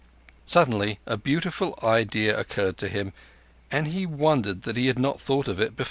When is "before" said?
5.75-5.79